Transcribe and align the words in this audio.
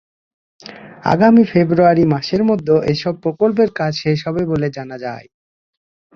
আগামী 1.05 1.43
ফেব্রুয়ারি 1.51 2.03
মাসের 2.13 2.41
মধ্যে 2.49 2.75
এসব 2.93 3.13
প্রকল্পের 3.23 3.69
কাজ 3.79 3.93
শেষ 4.03 4.17
হবে 4.27 4.41
বলে 4.51 4.67
জানা 4.77 4.97
যায়। 5.05 5.27